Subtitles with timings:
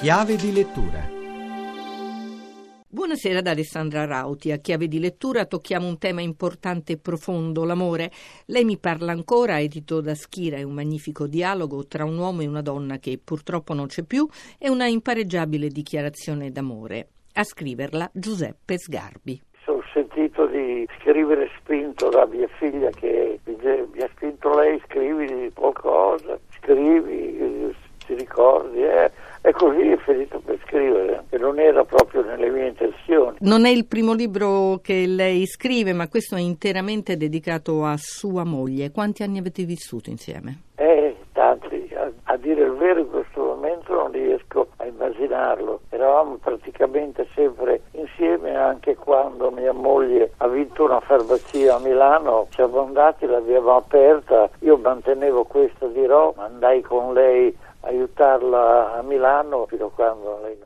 [0.00, 0.98] Chiave di lettura.
[2.88, 4.50] Buonasera da Alessandra Rauti.
[4.50, 8.10] A chiave di lettura tocchiamo un tema importante e profondo, l'amore.
[8.46, 12.46] Lei mi parla ancora, edito da Schira, è un magnifico dialogo tra un uomo e
[12.46, 14.26] una donna che purtroppo non c'è più,
[14.58, 17.08] e una impareggiabile dichiarazione d'amore.
[17.34, 19.38] A scriverla Giuseppe Sgarbi.
[19.66, 26.38] Ho sentito di scrivere spinto da mia figlia che mi ha spinto lei, scrivi qualcosa,
[26.58, 27.74] scrivi,
[28.06, 29.19] ti ricordi, eh?
[29.50, 33.36] E così è finito per scrivere, che non era proprio nelle mie intenzioni.
[33.40, 38.44] Non è il primo libro che lei scrive, ma questo è interamente dedicato a sua
[38.44, 38.92] moglie.
[38.92, 40.60] Quanti anni avete vissuto insieme?
[40.76, 41.90] Eh, tanti.
[41.96, 45.80] A, a dire il vero in questo momento non riesco a immaginarlo.
[45.88, 52.84] Eravamo praticamente sempre insieme anche quando mia moglie ha vinto una farmacia a Milano, siamo
[52.84, 59.86] andati, l'abbiamo aperta, io mantenevo questa di Roma, andai con lei aiutarla a Milano fino
[59.86, 60.58] a quando lei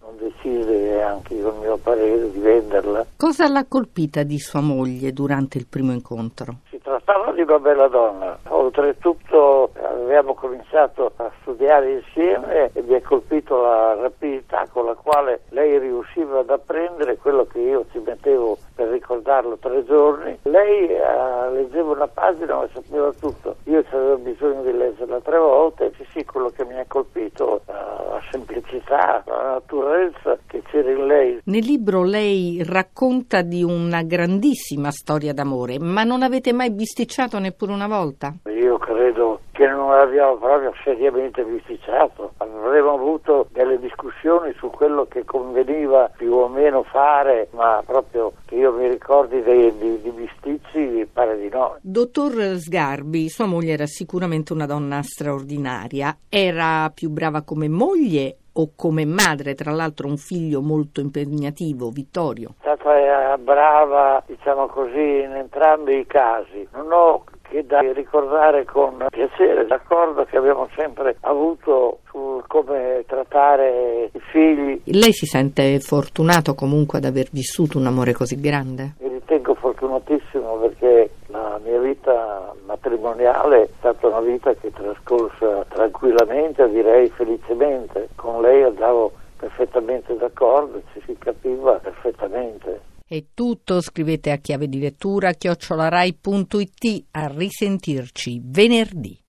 [0.00, 3.06] non decise anche con il mio parere di venderla.
[3.16, 6.60] Cosa l'ha colpita di sua moglie durante il primo incontro?
[6.70, 13.00] Si trattava di una bella donna, oltretutto avevamo cominciato a studiare insieme e mi ha
[13.48, 18.58] colpito la rapidità con la quale lei riusciva ad apprendere quello che io ci mettevo
[18.74, 20.38] per ricordarlo tre giorni.
[20.42, 23.56] Lei uh, leggeva una pagina ma sapeva tutto.
[23.64, 25.92] Io avevo bisogno di leggerla tre volte.
[25.96, 28.20] Sì, sì, quello che mi ha colpito, uh, la
[28.68, 31.40] semplicità, la naturalezza che c'era in lei.
[31.44, 37.72] Nel libro lei racconta di una grandissima storia d'amore, ma non avete mai bisticciato neppure
[37.72, 38.34] una volta?
[38.46, 42.34] Io credo che non l'abbiamo proprio seriamente bisticciato.
[42.36, 48.54] Avremmo avuto delle discussioni su quello che conveniva più o meno fare, ma proprio che
[48.54, 51.76] io mi ricordi dei, di, di bisticci, pare di no.
[51.80, 56.16] Dottor Sgarbi, sua moglie era sicuramente una donna straordinaria.
[56.28, 62.54] Era più brava come moglie o come madre, tra l'altro un figlio molto impegnativo, Vittorio?
[62.58, 66.66] È stata brava, diciamo così, in entrambi i casi.
[66.72, 74.10] Non ho che da ricordare con piacere l'accordo che abbiamo sempre avuto su come trattare
[74.12, 74.82] i figli.
[74.84, 78.94] Lei si sente fortunato comunque ad aver vissuto un amore così grande?
[79.28, 86.66] Ritengo fortunatissimo perché la mia vita matrimoniale è stata una vita che è trascorsa tranquillamente,
[86.70, 88.08] direi felicemente.
[88.14, 92.80] Con lei andavo perfettamente d'accordo, ci si capiva perfettamente.
[93.06, 99.18] È tutto, scrivete a chiave di lettura chiocciolarai.it a risentirci venerdì.